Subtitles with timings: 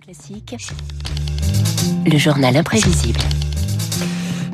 [0.00, 0.56] Classique,
[2.06, 3.20] le journal imprévisible.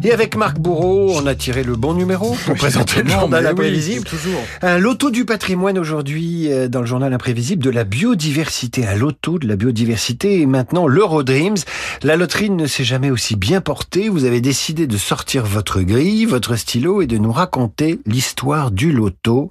[0.03, 4.05] Et avec Marc Bourreau, on a tiré le bon numéro pour présenter le journal imprévisible.
[4.05, 4.41] toujours.
[4.63, 8.87] Un loto du patrimoine aujourd'hui euh, dans le journal imprévisible de la biodiversité.
[8.87, 11.57] Un loto de la biodiversité et maintenant l'Eurodreams.
[12.03, 14.09] La loterie ne s'est jamais aussi bien portée.
[14.09, 18.93] Vous avez décidé de sortir votre grille, votre stylo et de nous raconter l'histoire du
[18.93, 19.51] loto.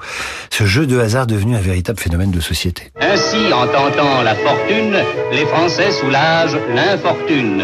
[0.49, 2.91] Ce jeu de hasard devenu un véritable phénomène de société.
[2.99, 4.97] Ainsi, en tentant la fortune,
[5.31, 7.63] les Français soulagent l'infortune.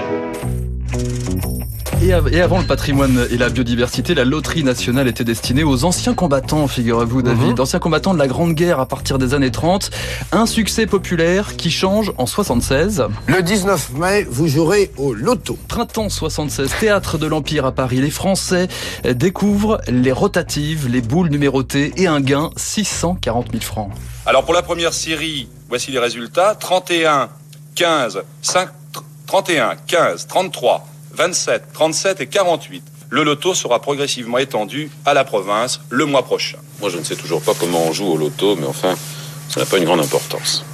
[2.08, 5.86] Et, av- et avant le patrimoine et la biodiversité, la loterie nationale était destinée aux
[5.86, 9.90] anciens combattants, figurez-vous David, anciens combattants de la Grande Guerre à partir des années 30.
[10.32, 13.06] Un succès populaire qui change en 76.
[13.26, 15.58] Le 19 mai, vous jouerez au loto.
[15.68, 17.98] Printemps 76, théâtre de l'Empire à Paris.
[18.02, 18.68] Les Français
[19.04, 23.90] découvrent les rotatives, les boules numérotées et un gain 640 000 francs.
[24.28, 26.54] Alors pour la première série, voici les résultats.
[26.54, 27.30] 31,
[27.74, 28.70] 15, 5,
[29.26, 30.86] 31, 15, 33,
[31.16, 32.84] 27, 37 et 48.
[33.10, 36.58] Le loto sera progressivement étendu à la province le mois prochain.
[36.82, 38.96] Moi je ne sais toujours pas comment on joue au loto, mais enfin,
[39.50, 40.66] ça n'a pas une grande importance.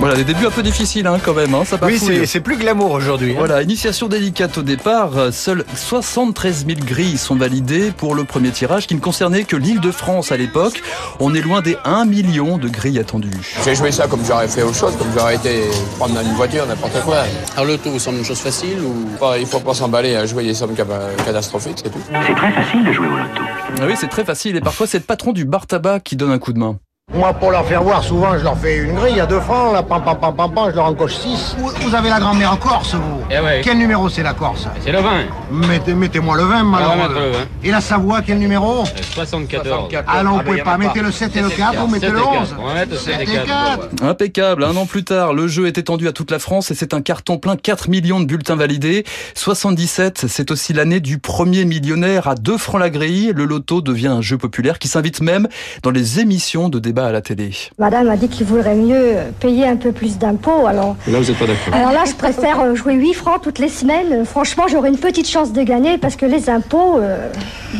[0.00, 2.56] Voilà, des débuts un peu difficiles hein, quand même, hein, ça Oui, c'est c'est plus
[2.56, 3.32] glamour aujourd'hui.
[3.32, 3.36] hein.
[3.36, 5.10] Voilà, initiation délicate au départ.
[5.30, 9.80] Seules 73 000 grilles sont validées pour le premier tirage qui ne concernait que l'île
[9.80, 10.82] de France à l'époque.
[11.20, 13.30] On est loin des 1 million de grilles attendues.
[13.62, 15.64] J'ai joué ça comme j'aurais fait autre chose, comme j'aurais été
[15.98, 17.24] prendre une voiture, n'importe quoi.
[17.54, 19.06] Alors l'auto vous semble une chose facile ou?
[19.38, 22.00] Il faut pas s'emballer à jouer des sommes catastrophiques, c'est tout.
[22.26, 23.42] C'est très facile de jouer au loto.
[23.78, 26.30] Ah oui, c'est très facile et parfois c'est le patron du bar tabac qui donne
[26.30, 26.78] un coup de main.
[27.12, 29.82] Moi, pour leur faire voir, souvent, je leur fais une grille à 2 francs, là,
[29.82, 31.56] pam, pam, pam, pam, pam, je leur encoche 6.
[31.58, 33.62] Vous, vous avez la grand-mère en Corse, vous Eh ouais.
[33.64, 34.68] Quel numéro c'est la Corse?
[34.84, 35.10] C'est le 20,
[35.50, 36.96] Mettez, Mettez-moi le 20, on va malheureux.
[36.96, 37.38] mettre le 20.
[37.64, 38.84] Et la Savoie, quel numéro?
[39.14, 39.88] 74.
[40.06, 40.78] Ah non, vous pouvez pas.
[40.78, 42.56] Mettez le 7 et le 4, ou mettez le 11.
[42.60, 43.46] On va mettre le 7 et 4.
[43.46, 43.88] 4.
[44.04, 46.94] Impeccable, un an plus tard, le jeu est étendu à toute la France et c'est
[46.94, 49.04] un carton plein, 4 millions de bulletins validés.
[49.34, 53.32] 77, c'est aussi l'année du premier millionnaire à 2 francs la grille.
[53.34, 55.48] Le loto devient un jeu populaire qui s'invite même
[55.82, 57.50] dans les émissions de débat à la télé.
[57.78, 60.96] Madame a dit qu'il vaudrait mieux payer un peu plus d'impôts, alors...
[61.06, 61.74] Là, vous n'êtes pas d'accord.
[61.74, 64.24] Alors là, je préfère euh, jouer 8 francs toutes les semaines.
[64.24, 66.98] Franchement, j'aurais une petite chance de gagner parce que les impôts...
[66.98, 67.28] euh,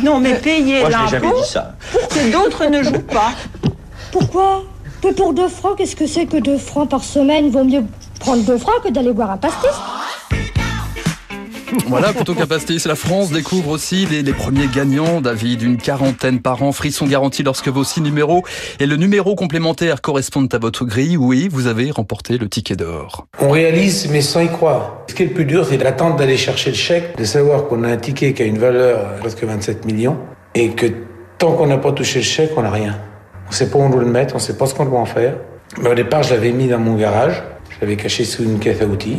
[0.03, 1.73] Non, mais payer l'impôt ça.
[1.91, 3.31] pour que d'autres ne jouent pas.
[4.11, 4.63] Pourquoi?
[5.01, 7.49] Que pour 2 francs, qu'est-ce que c'est que 2 francs par semaine?
[7.49, 7.83] Vaut mieux
[8.19, 9.69] prendre 2 francs que d'aller boire un pastis.
[11.87, 16.63] Voilà, plutôt qu'un pastis, la France découvre aussi les, premiers gagnants, David, une quarantaine par
[16.63, 18.43] an, frisson garanti lorsque vos six numéros
[18.79, 21.17] et le numéro complémentaire correspondent à votre grille.
[21.17, 23.27] Oui, vous avez remporté le ticket d'or.
[23.39, 25.03] On réalise, mais sans y croire.
[25.07, 27.83] Ce qui est le plus dur, c'est l'attente d'aller chercher le chèque, de savoir qu'on
[27.83, 30.17] a un ticket qui a une valeur presque 27 millions,
[30.55, 30.87] et que
[31.37, 32.97] tant qu'on n'a pas touché le chèque, on n'a rien.
[33.47, 35.05] On sait pas où on doit le mettre, on sait pas ce qu'on doit en
[35.05, 35.35] faire.
[35.81, 38.81] Mais au départ, je l'avais mis dans mon garage, je l'avais caché sous une caisse
[38.81, 39.17] à outils.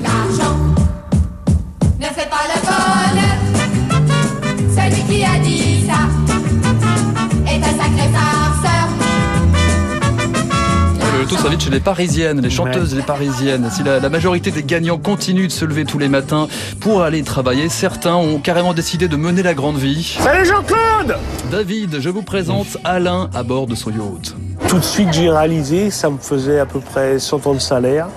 [11.70, 13.68] Les Parisiennes, les chanteuses les Parisiennes.
[13.70, 16.48] Si la, la majorité des gagnants continuent de se lever tous les matins
[16.80, 20.16] pour aller travailler, certains ont carrément décidé de mener la grande vie.
[20.18, 21.18] Salut Jean-Claude
[21.50, 24.34] David, je vous présente Alain à bord de son yacht.
[24.66, 28.08] Tout de suite, j'ai réalisé, ça me faisait à peu près 100 ans de salaire,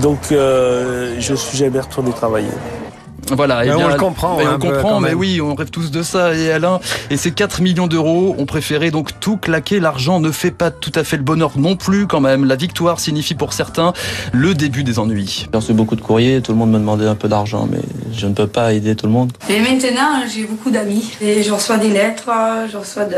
[0.00, 2.46] donc euh, je suis jamais retourné travailler.
[3.34, 5.90] Voilà, et Mais on le comprend, et hein, on comprend, mais oui, on rêve tous
[5.90, 6.34] de ça.
[6.34, 6.80] Et Alain
[7.10, 9.80] et ses 4 millions d'euros ont préféré donc tout claquer.
[9.80, 12.44] L'argent ne fait pas tout à fait le bonheur non plus, quand même.
[12.44, 13.92] La victoire signifie pour certains
[14.32, 15.46] le début des ennuis.
[15.52, 17.80] J'ai reçu beaucoup de courriers, tout le monde me demandait un peu d'argent, mais
[18.12, 19.32] je ne peux pas aider tout le monde.
[19.48, 21.12] Et maintenant, j'ai beaucoup d'amis.
[21.20, 22.30] Et je reçois des lettres,
[22.70, 23.16] je reçois de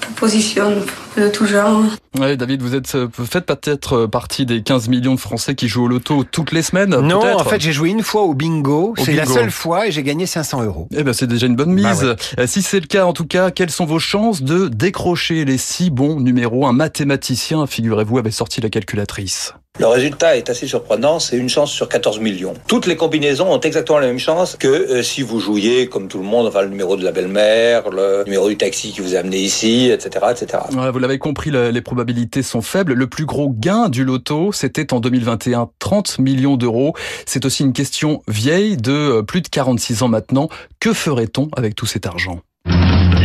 [0.00, 0.70] propositions
[1.16, 1.82] de tout genre.
[2.18, 5.54] Ouais, David, vous êtes, euh, vous faites peut-être euh, partie des 15 millions de Français
[5.54, 6.90] qui jouent au loto toutes les semaines.
[6.90, 8.94] Non, peut-être en fait, j'ai joué une fois au bingo.
[8.98, 10.88] C'est la seule fois et j'ai gagné 500 euros.
[10.94, 12.02] Eh ben, c'est déjà une bonne mise.
[12.02, 15.44] Bah Euh, Si c'est le cas, en tout cas, quelles sont vos chances de décrocher
[15.44, 16.66] les six bons numéros?
[16.66, 19.54] Un mathématicien, figurez-vous, avait sorti la calculatrice.
[19.80, 22.52] Le résultat est assez surprenant, c'est une chance sur 14 millions.
[22.68, 26.18] Toutes les combinaisons ont exactement la même chance que euh, si vous jouiez, comme tout
[26.18, 29.20] le monde, enfin, le numéro de la belle-mère, le numéro du taxi qui vous a
[29.20, 30.26] amené ici, etc.
[30.30, 30.62] etc.
[30.92, 32.92] Vous l'avez compris, le- les probabilités sont faibles.
[32.92, 36.92] Le plus gros gain du loto, c'était en 2021, 30 millions d'euros.
[37.24, 40.48] C'est aussi une question vieille de euh, plus de 46 ans maintenant.
[40.80, 42.40] Que ferait-on avec tout cet argent?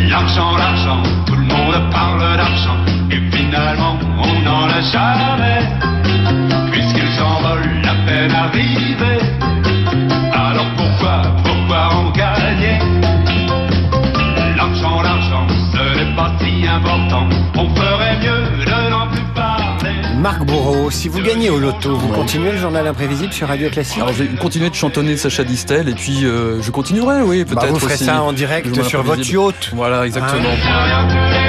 [0.10, 2.78] L'argent, l'argent, tout le monde parle d'argent.
[3.12, 5.60] Et finalement, on n'en a jamais.
[6.72, 8.97] Puisqu'il s'envole à peine.
[20.18, 23.98] Marc Bourreau, si vous gagnez au loto, vous continuez le journal imprévisible sur Radio Classique
[23.98, 27.62] Alors, je vais continuer de chantonner Sacha Distel et puis euh, je continuerai, oui, peut-être.
[27.62, 28.06] Bah, vous ferez aussi.
[28.06, 29.72] ça en direct sur votre yacht.
[29.74, 30.42] Voilà, exactement.
[30.42, 31.47] toujours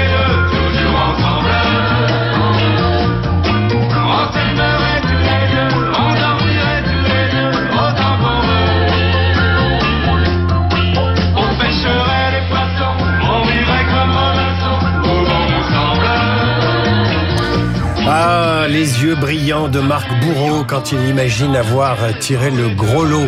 [18.79, 23.27] les yeux brillants de Marc Bourreau quand il imagine avoir tiré le gros lot.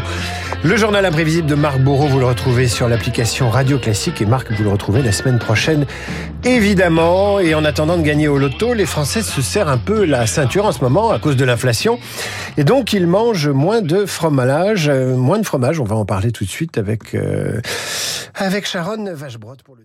[0.63, 4.49] Le journal imprévisible de Marc Bourreau, vous le retrouvez sur l'application Radio Classique et Marc,
[4.53, 5.85] vous le retrouvez la semaine prochaine,
[6.45, 7.41] évidemment.
[7.41, 10.65] Et en attendant de gagner au loto, les Français se serrent un peu la ceinture
[10.65, 11.99] en ce moment à cause de l'inflation.
[12.55, 15.81] Et donc, ils mangent moins de fromage, euh, moins de fromage.
[15.81, 17.59] On va en parler tout de suite avec, euh,
[18.35, 19.83] avec Sharon Vachebrot pour le